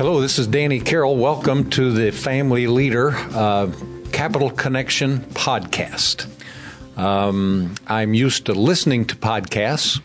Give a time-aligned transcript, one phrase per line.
[0.00, 1.18] Hello, this is Danny Carroll.
[1.18, 3.70] Welcome to the Family Leader uh,
[4.12, 6.26] Capitol Connection podcast.
[6.96, 10.00] Um, I'm used to listening to podcasts,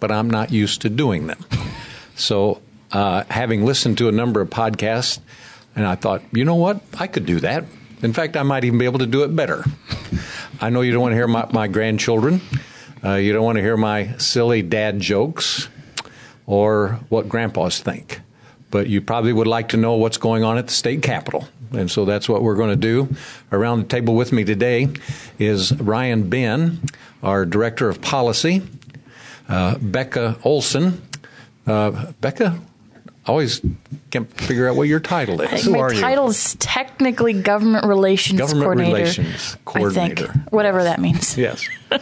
[0.00, 1.42] but I'm not used to doing them.
[2.14, 2.60] So,
[2.92, 5.18] uh, having listened to a number of podcasts,
[5.74, 6.82] and I thought, you know what?
[7.00, 7.64] I could do that.
[8.02, 9.64] In fact, I might even be able to do it better.
[10.60, 12.42] I know you don't want to hear my, my grandchildren.
[13.02, 15.70] Uh, you don't want to hear my silly dad jokes
[16.44, 18.20] or what grandpas think
[18.70, 21.48] but you probably would like to know what's going on at the state capitol.
[21.72, 23.14] And so that's what we're going to do.
[23.52, 24.88] Around the table with me today
[25.38, 26.80] is Ryan Benn,
[27.22, 28.62] our Director of Policy,
[29.48, 31.02] uh, Becca Olson.
[31.66, 32.58] Uh, Becca,
[33.26, 33.60] always
[34.10, 35.64] can't figure out what your title is.
[35.64, 38.94] Who My title is technically Government Relations Government Coordinator.
[38.94, 40.24] Relations Coordinator.
[40.24, 41.36] I think, whatever that means.
[41.36, 41.68] Yes.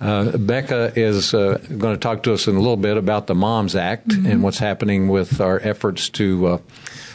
[0.00, 3.34] Uh, Becca is uh, going to talk to us in a little bit about the
[3.34, 4.26] Moms Act mm-hmm.
[4.26, 6.58] and what's happening with our efforts to uh,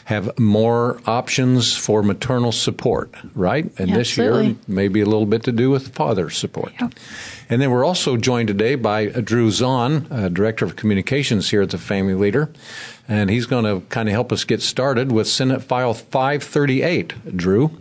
[0.06, 3.72] have more options for maternal support, right?
[3.80, 6.74] And this year, maybe a little bit to do with father support.
[6.80, 6.90] Yeah.
[7.54, 11.70] And then we're also joined today by Drew Zahn, uh, Director of Communications here at
[11.70, 12.50] the Family Leader.
[13.08, 17.38] And he's going to kind of help us get started with Senate File 538.
[17.38, 17.78] Drew,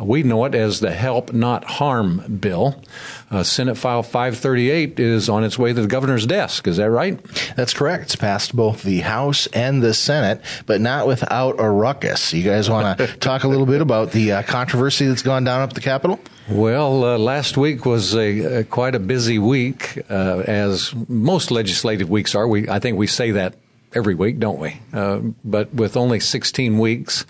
[0.00, 2.82] we know it as the Help Not Harm Bill.
[3.30, 6.66] Uh, Senate File 538 is on its way to the governor's desk.
[6.66, 7.22] Is that right?
[7.54, 8.02] That's correct.
[8.02, 12.32] It's passed both the House and the Senate, but not without a ruckus.
[12.32, 15.60] You guys want to talk a little bit about the uh, controversy that's gone down
[15.60, 16.18] up at the Capitol?
[16.48, 22.10] Well, uh, last week was a, a, quite a busy week, uh, as most legislative
[22.10, 22.48] weeks are.
[22.48, 23.54] We, I think we say that
[23.94, 24.80] every week, don't we?
[24.92, 27.24] Uh, but with only 16 weeks,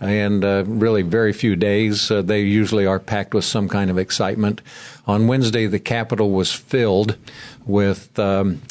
[0.00, 2.10] and uh, really very few days.
[2.10, 4.60] Uh, they usually are packed with some kind of excitement.
[5.06, 7.16] On Wednesday, the Capitol was filled
[7.66, 8.18] with.
[8.18, 8.62] Um,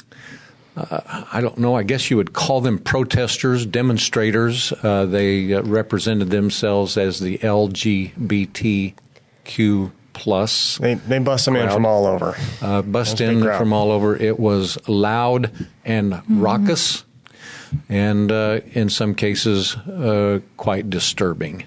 [0.75, 1.75] uh, I don't know.
[1.75, 4.71] I guess you would call them protesters, demonstrators.
[4.83, 7.39] Uh, they uh, represented themselves as the
[9.47, 10.77] LGBTQ plus.
[10.77, 12.35] They they bust them in from all over.
[12.61, 14.15] Uh, bust in from all over.
[14.15, 15.51] It was loud
[15.85, 16.41] and mm-hmm.
[16.41, 17.03] raucous
[17.89, 21.65] and uh, in some cases uh, quite disturbing.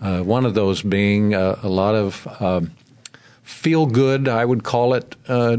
[0.00, 2.72] Uh, one of those being uh, a lot of um,
[3.42, 5.58] feel good, I would call it, uh,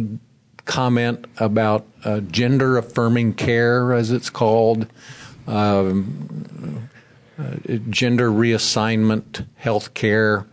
[0.65, 4.87] comment about uh, gender affirming care, as it's called.
[5.47, 6.89] Um,
[7.89, 10.45] gender reassignment health care.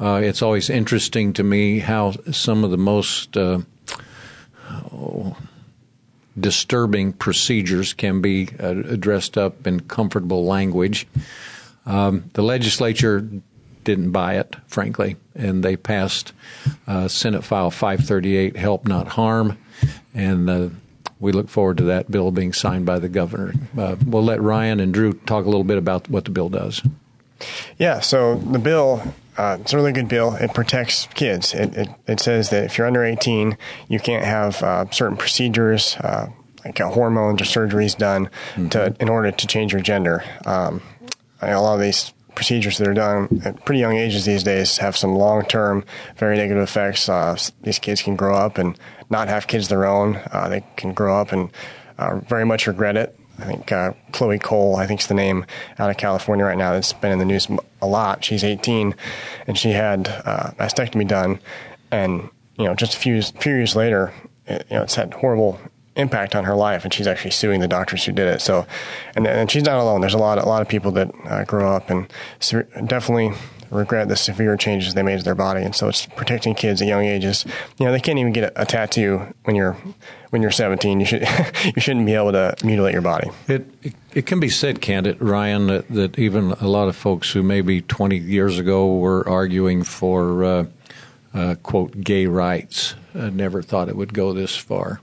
[0.00, 3.64] It's always interesting to me how some of the most oh,
[6.38, 11.06] disturbing procedures can be uh, dressed up in comfortable language.
[11.86, 13.26] Um, the legislature
[13.84, 16.32] didn't buy it, frankly, and they passed
[16.86, 19.58] uh, Senate File 538, Help Not Harm,
[20.14, 20.68] and uh,
[21.18, 23.54] we look forward to that bill being signed by the governor.
[23.76, 26.82] Uh, we'll let Ryan and Drew talk a little bit about what the bill does.
[27.78, 30.34] Yeah, so the bill uh, it's a really good bill.
[30.34, 31.54] It protects kids.
[31.54, 33.56] It, it, it, says that if you're under 18,
[33.88, 36.28] you can't have uh, certain procedures, uh,
[36.64, 38.68] like hormones or surgeries done mm-hmm.
[38.68, 40.22] to in order to change your gender.
[40.44, 40.82] Um,
[41.40, 44.96] a lot of these procedures that are done at pretty young ages these days have
[44.96, 45.84] some long term,
[46.16, 47.08] very negative effects.
[47.08, 50.20] Uh, these kids can grow up and not have kids of their own.
[50.32, 51.50] Uh, they can grow up and
[51.98, 53.18] uh, very much regret it.
[53.40, 55.46] I think uh, Chloe Cole, I think is the name
[55.78, 57.48] out of California right now that's been in the news
[57.80, 58.24] a lot.
[58.24, 58.94] She's 18,
[59.46, 61.40] and she had uh, mastectomy done,
[61.90, 64.12] and you know just a few few years later,
[64.46, 65.58] it, you know it's had horrible
[65.96, 68.40] impact on her life, and she's actually suing the doctors who did it.
[68.40, 68.66] So,
[69.14, 70.00] and, and she's not alone.
[70.00, 72.12] There's a lot a lot of people that uh, grow up and
[72.86, 73.32] definitely
[73.70, 75.62] regret the severe changes they made to their body.
[75.62, 77.44] And so it's protecting kids at young ages.
[77.78, 79.76] You know, they can't even get a, a tattoo when you're
[80.30, 81.00] when you're 17.
[81.00, 81.22] You should
[81.64, 83.30] you shouldn't be able to mutilate your body.
[83.48, 86.96] It it, it can be said, can't it, Ryan, that, that, even a lot of
[86.96, 90.66] folks who maybe 20 years ago were arguing for uh,
[91.32, 95.00] uh, quote gay rights uh, never thought it would go this far.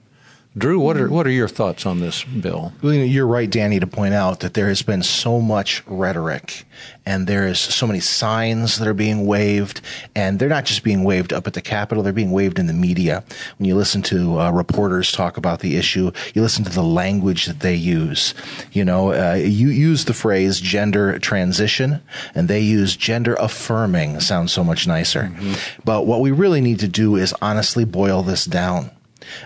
[0.57, 2.73] Drew, what are what are your thoughts on this bill?
[2.81, 6.65] Well, you're right, Danny, to point out that there has been so much rhetoric,
[7.05, 9.81] and there is so many signs that are being waved,
[10.15, 12.73] and they're not just being waved up at the Capitol; they're being waved in the
[12.73, 13.23] media.
[13.59, 17.45] When you listen to uh, reporters talk about the issue, you listen to the language
[17.45, 18.33] that they use.
[18.71, 22.01] You know, uh, you use the phrase "gender transition,"
[22.33, 25.23] and they use "gender affirming." Sounds so much nicer.
[25.23, 25.81] Mm-hmm.
[25.83, 28.89] But what we really need to do is honestly boil this down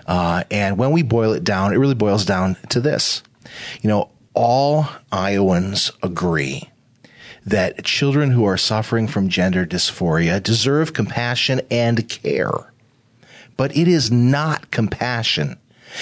[0.07, 3.24] uh, and when we boil it down, it really boils down to this.
[3.81, 6.69] You know, all Iowans agree
[7.45, 12.72] that children who are suffering from gender dysphoria deserve compassion and care.
[13.57, 15.57] But it is not compassion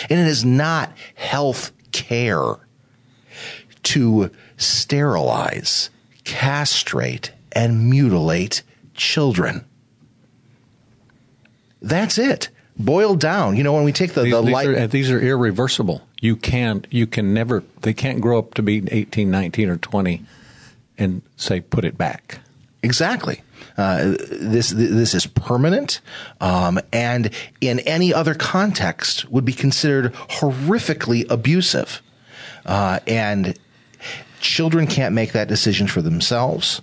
[0.10, 2.56] and it is not health care
[3.84, 5.90] to sterilize,
[6.24, 8.62] castrate, and mutilate
[8.94, 9.66] children.
[11.82, 12.50] That's it.
[12.80, 13.58] Boiled down.
[13.58, 14.68] You know, when we take the, These, the these light.
[14.70, 16.02] are, these are irreversible.
[16.22, 16.88] You can't.
[16.90, 17.64] You can never.
[17.82, 20.24] They can't grow up to be 18, 19, or twenty,
[20.98, 22.40] and say put it back.
[22.82, 23.42] Exactly.
[23.78, 26.00] Uh, this this is permanent,
[26.40, 32.02] um, and in any other context would be considered horrifically abusive.
[32.66, 33.58] Uh, and
[34.40, 36.82] children can't make that decision for themselves.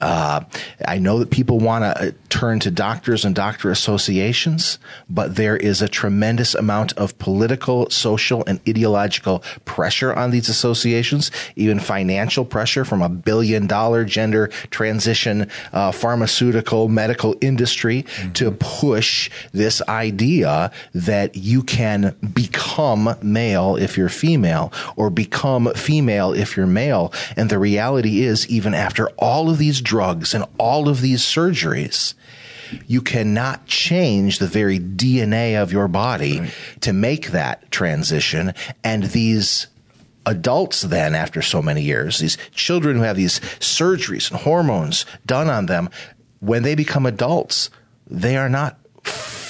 [0.00, 0.42] Uh,
[0.86, 4.78] I know that people want to turn to doctors and doctor associations,
[5.08, 11.30] but there is a tremendous amount of political, social, and ideological pressure on these associations,
[11.56, 18.32] even financial pressure from a billion dollar gender transition uh, pharmaceutical medical industry mm-hmm.
[18.32, 26.32] to push this idea that you can become male if you're female or become female
[26.32, 27.12] if you're male.
[27.36, 32.14] And the reality is, even after all of these drugs and all of these surgeries,
[32.86, 36.54] you cannot change the very DNA of your body right.
[36.80, 38.52] to make that transition.
[38.82, 39.66] And these
[40.24, 45.48] adults then after so many years, these children who have these surgeries and hormones done
[45.48, 45.88] on them,
[46.40, 47.70] when they become adults,
[48.06, 48.78] they are not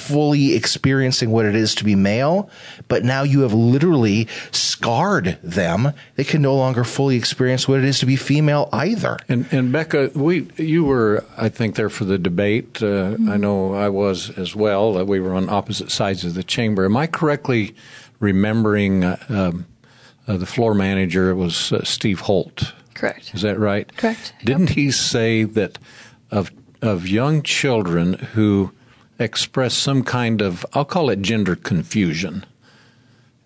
[0.07, 2.49] fully experiencing what it is to be male,
[2.87, 5.93] but now you have literally scarred them.
[6.15, 9.17] They can no longer fully experience what it is to be female either.
[9.27, 12.81] And, and Becca, we you were, I think, there for the debate.
[12.81, 13.29] Uh, mm-hmm.
[13.29, 14.97] I know I was as well.
[14.97, 16.85] Uh, we were on opposite sides of the chamber.
[16.85, 17.75] Am I correctly
[18.19, 19.67] remembering uh, um,
[20.27, 22.73] uh the floor manager was uh, Steve Holt?
[22.93, 23.35] Correct.
[23.35, 23.95] Is that right?
[23.95, 24.33] Correct.
[24.43, 24.75] Didn't yep.
[24.75, 25.77] he say that
[26.31, 26.51] of
[26.81, 28.71] of young children who
[29.19, 32.45] express some kind of, I'll call it gender confusion.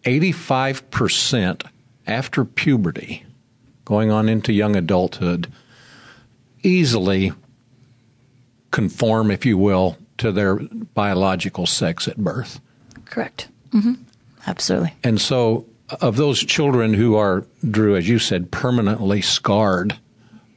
[0.04, 1.66] 85%
[2.08, 3.26] after puberty,
[3.86, 5.52] going on into young adulthood,
[6.64, 7.34] easily
[8.72, 12.60] conform, if you will, to their biological sex at birth.
[13.06, 13.48] Correct.
[13.72, 13.94] Mm-hmm.
[14.48, 14.94] Absolutely.
[15.04, 15.66] And so,
[16.00, 19.98] of those children who are, Drew, as you said, permanently scarred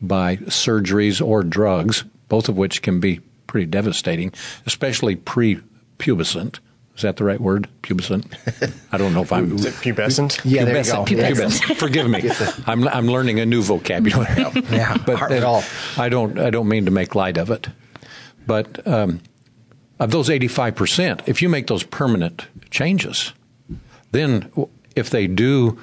[0.00, 4.32] by surgeries or drugs, both of which can be pretty devastating,
[4.66, 6.58] especially pre-pubescent.
[6.96, 7.68] Is that the right word?
[7.82, 8.36] Pubescent?
[8.92, 9.52] I don't know if I'm.
[9.56, 10.40] Is it pubescent?
[10.44, 11.10] Yeah, there pubescent.
[11.10, 11.24] you go.
[11.24, 11.76] Pubescent.
[11.76, 12.30] Forgive me.
[12.66, 14.46] I'm, I'm learning a new vocabulary.
[14.70, 15.64] yeah, but at all.
[15.96, 17.66] I don't I don't mean to make light of it,
[18.46, 19.20] but um,
[19.98, 23.32] of those 85 percent, if you make those permanent changes,
[24.12, 24.50] then
[24.94, 25.80] if they do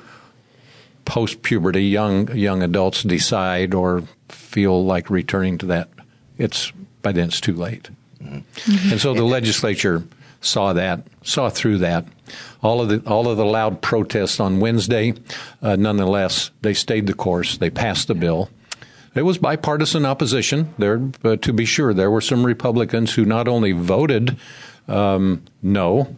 [1.04, 5.90] post puberty, young young adults decide or feel like returning to that,
[6.38, 7.90] it's by then it's too late.
[8.22, 8.92] Mm-hmm.
[8.92, 10.04] And so the legislature
[10.42, 12.06] saw that, saw through that.
[12.62, 15.14] All of the all of the loud protests on Wednesday,
[15.62, 17.58] uh, nonetheless, they stayed the course.
[17.58, 18.50] They passed the bill.
[19.14, 20.74] It was bipartisan opposition.
[20.78, 24.38] There, uh, to be sure, there were some Republicans who not only voted
[24.88, 26.16] um, no,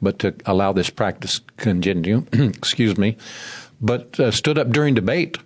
[0.00, 2.26] but to allow this practice continue.
[2.32, 3.16] excuse me,
[3.80, 5.38] but uh, stood up during debate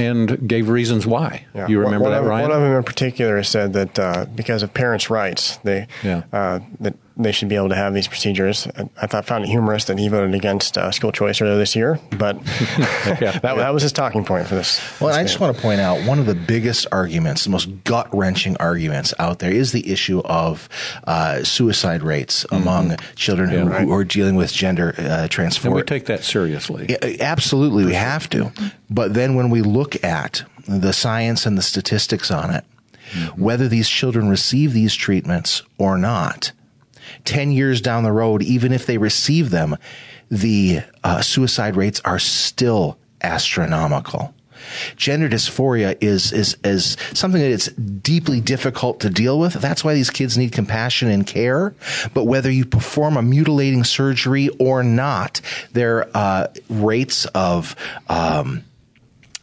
[0.00, 1.46] and gave reasons why.
[1.54, 1.68] Yeah.
[1.68, 2.48] You remember one that, of, Ryan?
[2.48, 6.22] One of them in particular said that uh, because of parents' rights, they yeah.
[6.32, 8.66] uh, that they should be able to have these procedures.
[9.00, 11.98] I thought found it humorous that he voted against uh, school choice earlier this year,
[12.18, 12.36] but
[13.20, 14.80] yeah, that, that, was his talking point for this.
[15.00, 17.84] Well, this I just want to point out one of the biggest arguments, the most
[17.84, 20.68] gut wrenching arguments out there is the issue of
[21.04, 22.56] uh, suicide rates mm-hmm.
[22.56, 23.82] among children yeah, who, right.
[23.82, 25.66] who, are dealing with gender uh, transphobia.
[25.66, 26.96] And we take that seriously.
[27.20, 28.52] absolutely, we have to.
[28.88, 32.64] But then when we look at the science and the statistics on it,
[33.12, 33.40] mm-hmm.
[33.40, 36.52] whether these children receive these treatments or not,
[37.24, 39.76] 10 years down the road, even if they receive them,
[40.30, 44.34] the uh, suicide rates are still astronomical.
[44.96, 49.54] Gender dysphoria is, is, is something that it's deeply difficult to deal with.
[49.54, 51.74] That's why these kids need compassion and care.
[52.14, 55.40] But whether you perform a mutilating surgery or not,
[55.72, 57.74] their uh, rates of
[58.08, 58.64] um,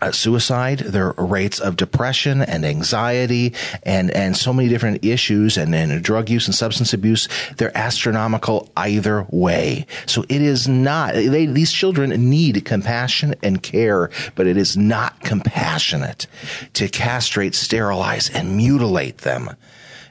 [0.02, 5.74] uh, suicide, their rates of depression and anxiety and, and so many different issues and,
[5.74, 7.28] and drug use and substance abuse,
[7.58, 9.86] they're astronomical either way.
[10.06, 15.22] So it is not, they, these children need compassion and care, but it is not
[15.22, 16.28] compassionate
[16.74, 19.50] to castrate, sterilize, and mutilate them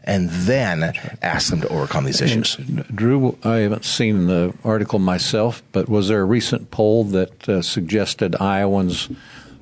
[0.07, 2.57] and then ask them to overcome these issues.
[2.95, 7.61] Drew, I haven't seen the article myself, but was there a recent poll that uh,
[7.61, 9.09] suggested Iowans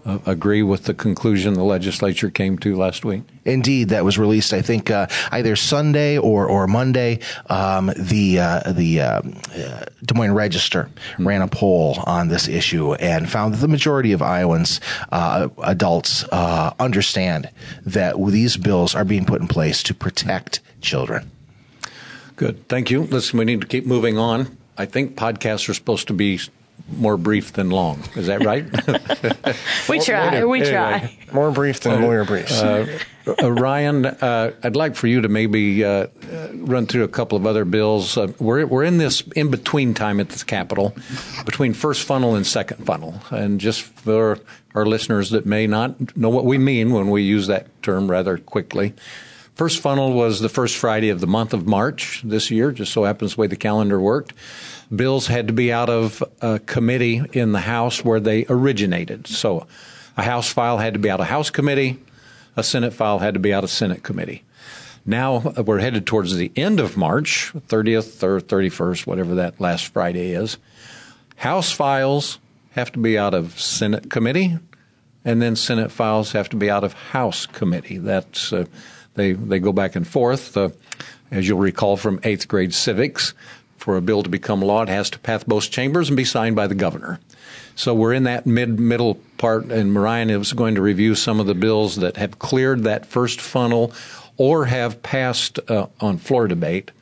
[0.04, 3.23] uh, agree with the conclusion the legislature came to last week?
[3.44, 4.52] Indeed, that was released.
[4.52, 7.20] I think uh, either Sunday or or Monday.
[7.49, 11.28] Um, the uh, the uh, uh Des Moines Register mm-hmm.
[11.28, 14.80] ran a poll on this issue and found that the majority of Iowans
[15.12, 17.50] uh, adults uh, understand
[17.84, 21.30] that these bills are being put in place to protect children.
[22.37, 23.02] Good, thank you.
[23.02, 24.56] Listen, we need to keep moving on.
[24.76, 26.40] I think podcasts are supposed to be
[26.93, 28.02] more brief than long.
[28.14, 28.64] Is that right?
[29.88, 30.45] we try.
[30.45, 30.93] We try.
[30.95, 32.61] Anyway, more brief than uh, lawyer briefs.
[32.61, 36.09] Uh, uh, Ryan, uh, I'd like for you to maybe uh,
[36.52, 38.16] run through a couple of other bills.
[38.16, 40.95] Uh, we're we're in this in between time at the Capitol,
[41.45, 44.38] between first funnel and second funnel, and just for
[44.75, 48.37] our listeners that may not know what we mean when we use that term rather
[48.37, 48.93] quickly.
[49.54, 53.04] First funnel was the first Friday of the month of March this year, just so
[53.04, 54.32] happens the way the calendar worked
[54.94, 59.26] bills had to be out of a committee in the House where they originated.
[59.26, 59.66] So
[60.16, 61.99] a House file had to be out of House committee,
[62.56, 64.44] a Senate file had to be out of Senate committee.
[65.06, 70.32] Now we're headed towards the end of March, 30th or 31st, whatever that last Friday
[70.32, 70.56] is.
[71.37, 72.38] House files
[72.70, 74.58] have to be out of Senate committee,
[75.25, 77.99] and then Senate files have to be out of House committee.
[77.99, 78.64] That's uh,
[79.14, 80.56] they they go back and forth.
[80.56, 80.71] Uh,
[81.30, 83.35] as you'll recall from eighth grade civics,
[83.85, 86.56] for a bill to become law, it has to pass both chambers and be signed
[86.56, 87.21] by the governor.
[87.76, 91.47] So we're in that mid middle part, and Marion is going to review some of
[91.47, 93.92] the bills that have cleared that first funnel
[94.38, 96.92] or have passed uh, on floor debate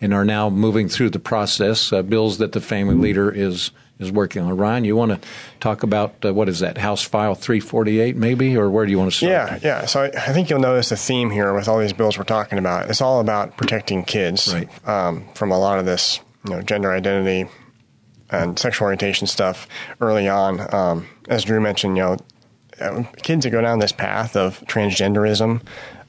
[0.00, 1.92] and are now moving through the process.
[1.92, 4.56] Uh, bills that the family leader is is working on.
[4.56, 5.28] Ryan, you want to
[5.60, 9.10] talk about uh, what is that House File 348, maybe, or where do you want
[9.10, 9.30] to start?
[9.30, 9.86] Yeah, yeah.
[9.86, 12.58] So I, I, think you'll notice a theme here with all these bills we're talking
[12.58, 12.90] about.
[12.90, 14.88] It's all about protecting kids right.
[14.88, 17.48] um, from a lot of this you know gender identity
[18.30, 19.66] and sexual orientation stuff
[20.00, 20.74] early on.
[20.74, 22.16] Um, as Drew mentioned, you know,
[22.80, 25.62] uh, kids that go down this path of transgenderism,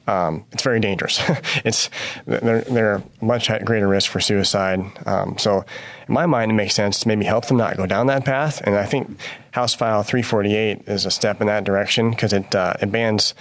[0.09, 1.21] um, it's very dangerous.
[1.63, 1.89] it's
[2.25, 4.79] they're they're much at greater risk for suicide.
[5.05, 5.63] Um, so,
[6.07, 8.59] in my mind, it makes sense to maybe help them not go down that path.
[8.61, 9.19] And I think
[9.51, 13.35] House File 348 is a step in that direction because it uh, it bans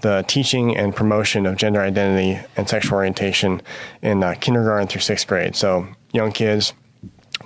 [0.00, 3.60] the teaching and promotion of gender identity and sexual orientation
[4.00, 5.54] in uh, kindergarten through sixth grade.
[5.54, 6.72] So young kids.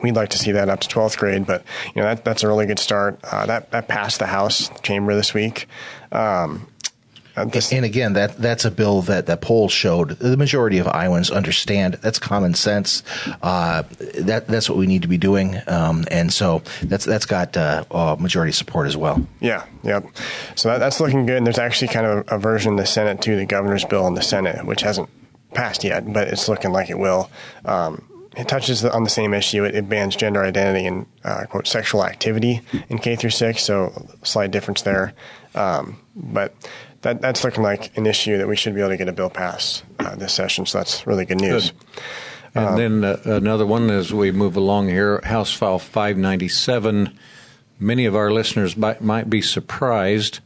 [0.02, 2.46] We'd like to see that up to 12th grade, but you know that that's a
[2.46, 3.18] really good start.
[3.24, 5.66] Uh, that that passed the House chamber this week.
[6.12, 6.68] Um,
[7.42, 11.94] and again, that that's a bill that that poll showed the majority of Iowans understand.
[11.94, 13.02] That's common sense.
[13.42, 13.82] Uh,
[14.20, 18.16] that that's what we need to be doing, um, and so that's that's got uh,
[18.18, 19.26] majority support as well.
[19.40, 20.04] Yeah, yep.
[20.54, 21.36] So that, that's looking good.
[21.36, 24.06] And there's actually kind of a, a version in the Senate to the governor's bill
[24.06, 25.08] in the Senate, which hasn't
[25.54, 27.30] passed yet, but it's looking like it will.
[27.64, 28.04] Um,
[28.36, 29.64] it touches on the same issue.
[29.64, 34.06] It, it bans gender identity and uh, quote sexual activity in K through six, so
[34.22, 35.12] slight difference there.
[35.54, 36.54] Um, but
[37.02, 39.30] that that's looking like an issue that we should be able to get a bill
[39.30, 40.66] passed uh, this session.
[40.66, 41.70] So that's really good news.
[41.70, 41.80] Good.
[42.54, 47.16] And um, then uh, another one as we move along here, House File 597.
[47.78, 50.40] Many of our listeners might, might be surprised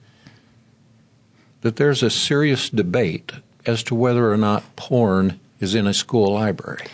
[1.63, 3.33] that there's a serious debate
[3.65, 6.85] as to whether or not porn is in a school library.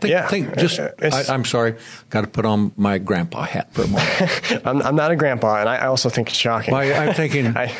[0.00, 0.78] Think, yeah, think just.
[0.78, 1.74] Uh, I, am sorry,
[2.10, 4.62] got to put on my grandpa hat for a moment.
[4.66, 6.72] I'm, I'm, not a grandpa, and I also think it's shocking.
[6.72, 7.46] Why, I'm thinking.
[7.56, 7.74] I,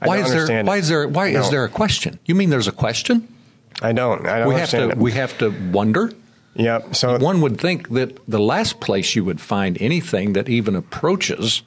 [0.00, 0.64] I why is there?
[0.64, 1.08] Why is there?
[1.08, 1.40] Why no.
[1.40, 2.18] is there a question?
[2.26, 3.28] You mean there's a question?
[3.82, 4.26] I don't.
[4.26, 4.90] I don't we understand.
[4.90, 6.12] Have to, we have to wonder.
[6.54, 6.96] Yep.
[6.96, 11.62] So one would think that the last place you would find anything that even approaches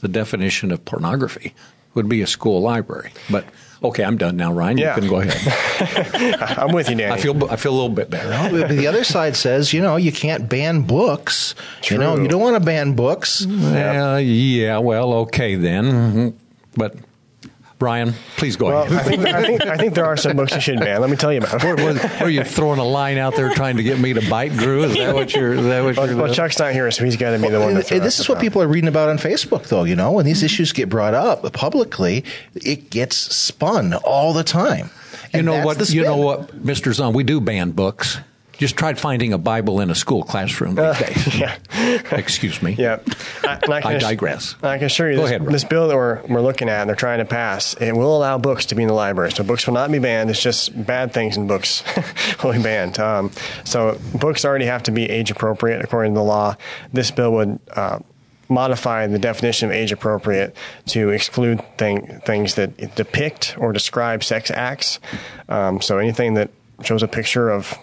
[0.00, 1.54] the definition of pornography
[1.94, 3.44] would be a school library, but
[3.82, 4.78] Okay, I'm done now, Ryan.
[4.78, 4.94] Yeah.
[4.96, 6.34] You can go ahead.
[6.58, 7.12] I'm with you, Danny.
[7.12, 8.28] I feel I feel a little bit better.
[8.28, 11.54] No, the other side says, you know, you can't ban books.
[11.82, 11.96] True.
[11.96, 13.46] You know, you don't want to ban books.
[13.46, 14.78] Well, yeah.
[14.78, 16.36] Well, okay then.
[16.76, 16.96] But
[17.78, 18.98] Brian, please go well, ahead.
[18.98, 21.00] I think, I, think, I think there are some books you shouldn't ban.
[21.00, 21.62] Let me tell you about.
[21.62, 21.76] Were,
[22.20, 24.82] were you throwing a line out there trying to get me to bite, Drew?
[24.82, 25.52] Is that what you're?
[25.52, 27.60] Is that what well, you're well, Chuck's not here, so he's got to be the
[27.60, 27.80] one.
[27.80, 29.84] To this is what people are reading about on Facebook, though.
[29.84, 34.90] You know, when these issues get brought up publicly, it gets spun all the time.
[35.32, 35.90] And you know what?
[35.90, 37.12] You know what, Mister Zahn?
[37.12, 38.18] We do ban books.
[38.58, 41.34] Just tried finding a Bible in a school classroom these uh, days.
[41.38, 41.56] Yeah.
[42.10, 42.72] Excuse me.
[42.72, 42.98] Yeah.
[43.44, 44.56] I, I, I digress.
[44.62, 46.88] I can assure you, Go this, ahead, this bill that we're, we're looking at and
[46.88, 49.30] they're trying to pass, it will allow books to be in the library.
[49.30, 50.28] So books will not be banned.
[50.28, 51.84] It's just bad things in books
[52.44, 52.98] will be banned.
[52.98, 53.30] Um,
[53.64, 56.56] so books already have to be age appropriate according to the law.
[56.92, 58.00] This bill would uh,
[58.48, 64.50] modify the definition of age appropriate to exclude thing, things that depict or describe sex
[64.50, 64.98] acts.
[65.48, 66.50] Um, so anything that
[66.82, 67.76] shows a picture of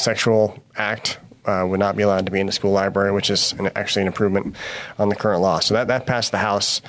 [0.00, 3.52] sexual act uh, would not be allowed to be in the school library, which is
[3.54, 4.54] an, actually an improvement
[4.98, 5.60] on the current law.
[5.60, 6.82] So that, that passed the House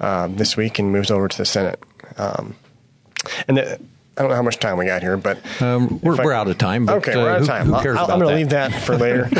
[0.00, 1.82] uh, this week and moves over to the Senate.
[2.16, 2.54] Um,
[3.46, 3.80] and the,
[4.18, 6.48] I don't know how much time we got here, but um, we're, I, we're, out
[6.48, 6.86] of time.
[6.86, 7.66] But, okay, we're out of uh, time.
[7.66, 9.28] Who, who I'm going to leave that for later.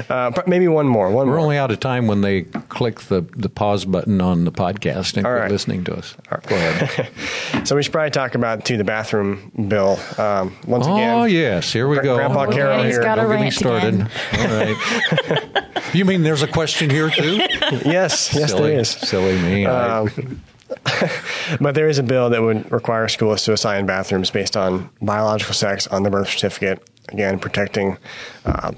[0.08, 1.08] uh, but maybe one more.
[1.08, 1.40] One we're more.
[1.40, 5.24] only out of time when they click the, the pause button on the podcast and
[5.24, 5.50] All quit right.
[5.52, 6.16] listening to us.
[6.32, 6.44] Right.
[6.48, 7.64] Go ahead.
[7.64, 11.16] so we should probably talk about too the bathroom bill um, once oh, again.
[11.16, 12.16] Oh yes, here we go.
[12.16, 13.02] Grandpa oh, Carroll here.
[13.02, 13.94] Don't get me started.
[13.94, 14.10] Again.
[14.32, 15.94] All right.
[15.94, 17.36] you mean there's a question here too?
[17.36, 18.90] yes, yes, silly, there is.
[18.90, 19.66] Silly me.
[19.66, 20.42] Um,
[21.60, 25.54] but there is a bill that would require schools to assign bathrooms based on biological
[25.54, 26.82] sex on the birth certificate.
[27.08, 27.98] Again, protecting,
[28.44, 28.72] uh,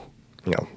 [0.46, 0.68] you know,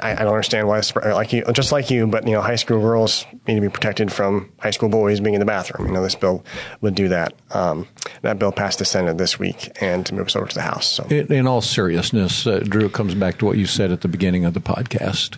[0.00, 2.80] I, I, don't understand why, like you, just like you, but you know, high school
[2.80, 5.88] girls need to be protected from high school boys being in the bathroom.
[5.88, 6.44] You know, this bill
[6.80, 7.34] would do that.
[7.50, 7.86] Um,
[8.22, 10.90] that bill passed the Senate this week and moves over to the House.
[10.90, 14.08] So, in, in all seriousness, uh, Drew, comes back to what you said at the
[14.08, 15.36] beginning of the podcast.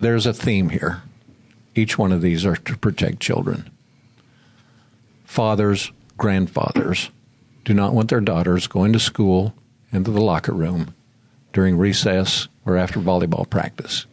[0.00, 1.02] There's a theme here
[1.74, 3.70] each one of these are to protect children.
[5.24, 7.10] Fathers, grandfathers
[7.64, 9.54] do not want their daughters going to school
[9.92, 10.94] into the locker room
[11.52, 14.06] during recess or after volleyball practice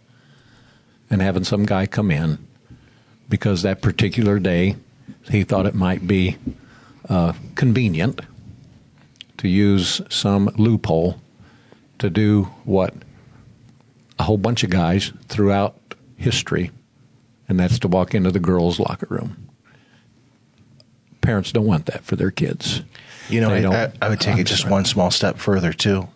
[1.10, 2.38] and having some guy come in
[3.30, 4.76] because that particular day
[5.30, 6.38] he thought it might be
[7.10, 8.22] uh, convenient
[9.38, 11.20] to use some loophole
[12.00, 12.94] to do what
[14.18, 15.76] a whole bunch of guys throughout
[16.16, 16.72] history
[17.52, 19.50] and that's to walk into the girls' locker room.
[21.20, 22.82] Parents don't want that for their kids.
[23.30, 26.08] You know, I, I, would take it just one small step further too.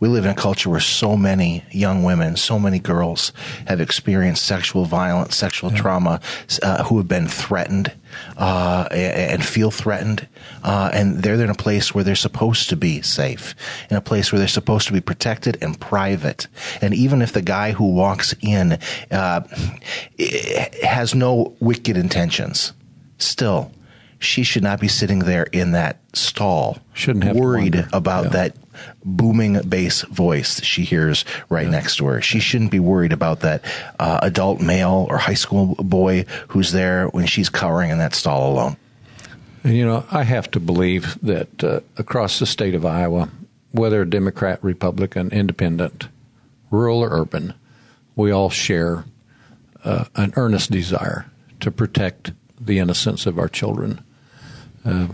[0.00, 3.32] We live in a culture where so many young women, so many girls
[3.66, 5.78] have experienced sexual violence, sexual yeah.
[5.78, 6.20] trauma,
[6.62, 7.92] uh, who have been threatened
[8.36, 10.28] uh, and feel threatened,
[10.62, 13.54] uh, and they're in a place where they're supposed to be safe,
[13.90, 16.46] in a place where they're supposed to be protected and private.
[16.80, 18.78] And even if the guy who walks in
[19.10, 19.40] uh,
[20.82, 22.72] has no wicked intentions,
[23.18, 23.72] still
[24.18, 28.30] she should not be sitting there in that stall, shouldn't have worried about yeah.
[28.30, 28.56] that
[29.04, 31.70] booming bass voice she hears right yeah.
[31.70, 32.20] next to her.
[32.20, 33.64] She shouldn't be worried about that
[33.98, 38.52] uh, adult male or high school boy who's there when she's cowering in that stall
[38.52, 38.76] alone.
[39.64, 43.30] And you know, I have to believe that uh, across the state of Iowa,
[43.72, 46.08] whether Democrat, Republican, Independent,
[46.70, 47.54] rural or urban,
[48.16, 49.04] we all share
[49.84, 51.26] uh, an earnest desire
[51.60, 54.02] to protect the innocence of our children,
[54.88, 55.08] uh,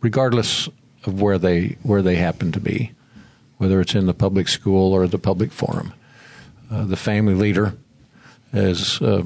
[0.00, 0.68] regardless
[1.04, 2.92] of where they where they happen to be
[3.58, 5.92] whether it's in the public school or the public forum.
[6.70, 7.74] Uh, the family leader
[8.52, 9.24] is uh,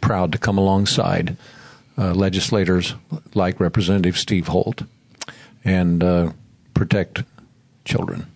[0.00, 1.36] proud to come alongside
[1.98, 2.94] uh, legislators
[3.34, 4.82] like Representative Steve Holt
[5.64, 6.30] and uh,
[6.74, 7.24] protect
[7.84, 8.26] children.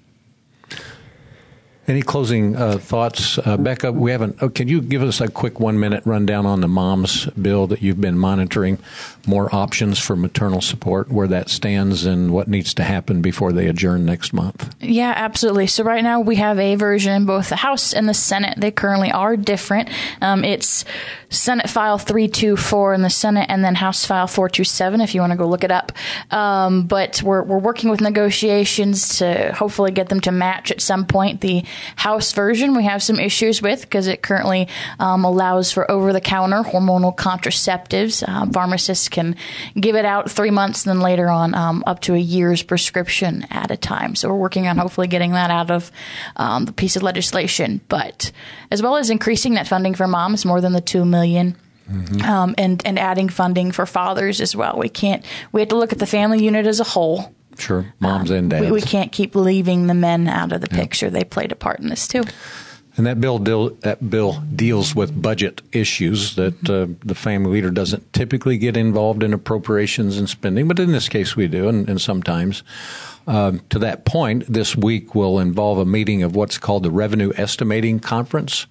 [1.88, 3.92] Any closing uh, thoughts, uh, Becca?
[3.92, 4.37] We haven't.
[4.42, 7.81] Oh, can you give us a quick one minute rundown on the mom's bill that
[7.81, 8.79] you've been monitoring?
[9.27, 13.68] More options for maternal support, where that stands, and what needs to happen before they
[13.68, 14.70] adjourn next month.
[14.81, 15.66] Yeah, absolutely.
[15.66, 18.61] So right now we have a version in both the House and the Senate.
[18.61, 19.88] They currently are different.
[20.20, 20.85] Um, it's
[21.31, 25.38] Senate File 324 in the Senate and then House File 427 if you want to
[25.38, 25.92] go look it up.
[26.31, 31.07] Um, but we're, we're working with negotiations to hopefully get them to match at some
[31.07, 31.40] point.
[31.40, 31.64] The
[31.96, 36.20] House version we have some issues with because it currently um, allows for over the
[36.20, 38.22] counter hormonal contraceptives.
[38.26, 39.36] Uh, pharmacists can
[39.78, 43.46] give it out three months and then later on um, up to a year's prescription
[43.50, 44.14] at a time.
[44.14, 45.90] So we're working on hopefully getting that out of
[46.36, 47.80] um, the piece of legislation.
[47.88, 48.32] But
[48.70, 51.56] as well as increasing that funding for moms more than the two million.
[51.90, 52.20] Mm-hmm.
[52.20, 54.76] Um, and and adding funding for fathers as well.
[54.76, 55.24] We can't.
[55.52, 57.34] We have to look at the family unit as a whole.
[57.59, 58.66] Sure, moms um, and dads.
[58.66, 61.11] We, we, can't keep leaving the men out of the picture.
[61.11, 62.25] They played a part in this too.
[62.97, 66.92] And that bill deal, that bill deals with budget issues that mm-hmm.
[66.92, 71.09] uh, the family leader doesn't typically get involved in appropriations and spending, but in this
[71.09, 72.62] case we do, and, and sometimes.
[73.29, 77.31] Um, to that point, this week will involve a meeting of what's called the Revenue
[77.37, 78.66] Estimating Conference.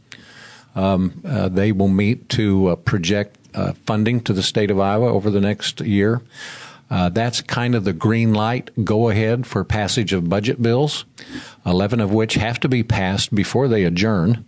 [0.75, 5.07] Um, uh, they will meet to uh, project uh, funding to the state of Iowa
[5.07, 6.21] over the next year.
[6.89, 11.05] Uh, that's kind of the green light go ahead for passage of budget bills,
[11.65, 14.45] 11 of which have to be passed before they adjourn.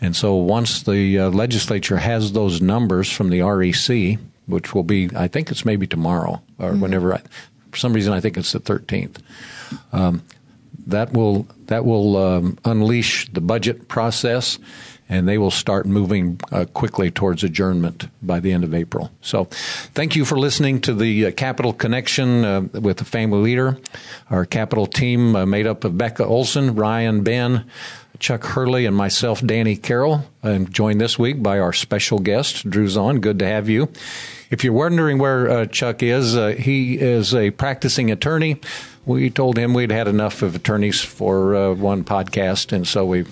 [0.00, 5.10] And so once the uh, legislature has those numbers from the REC, which will be,
[5.14, 6.80] I think it's maybe tomorrow or mm-hmm.
[6.80, 7.22] whenever, I,
[7.70, 9.18] for some reason, I think it's the 13th.
[9.92, 10.22] Um,
[10.86, 14.58] that will that will um, unleash the budget process,
[15.10, 19.10] and they will start moving uh, quickly towards adjournment by the end of April.
[19.20, 19.44] So,
[19.92, 23.76] thank you for listening to the uh, Capitol Connection uh, with the Family Leader.
[24.30, 27.68] Our Capital team uh, made up of Becca Olson, Ryan Benn,
[28.20, 30.24] Chuck Hurley, and myself, Danny Carroll.
[30.44, 33.20] I'm joined this week by our special guest, Drew Zahn.
[33.20, 33.88] Good to have you.
[34.50, 38.60] If you're wondering where uh, Chuck is, uh, he is a practicing attorney.
[39.06, 43.24] We told him we'd had enough of attorneys for uh, one podcast, and so we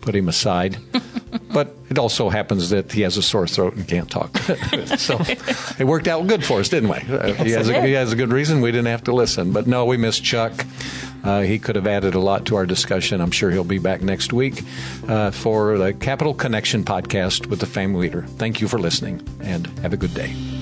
[0.00, 0.76] put him aside.
[1.52, 4.36] but it also happens that he has a sore throat and can't talk.
[4.98, 5.18] so
[5.78, 6.96] it worked out good for us, didn't we?
[6.96, 8.60] Uh, he, has a, he has a good reason.
[8.60, 9.52] We didn't have to listen.
[9.52, 10.52] But no, we missed Chuck.
[11.22, 13.20] Uh, he could have added a lot to our discussion.
[13.20, 14.62] I'm sure he'll be back next week
[15.08, 18.22] uh, for the Capitol Connection podcast with the Family Leader.
[18.22, 20.53] Thank you for listening and have a good day.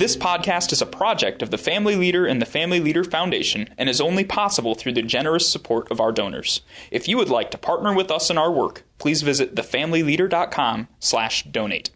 [0.00, 3.86] This podcast is a project of the Family Leader and the Family Leader Foundation and
[3.86, 6.62] is only possible through the generous support of our donors.
[6.90, 11.42] If you would like to partner with us in our work, please visit thefamilyleader.com slash
[11.42, 11.90] donate.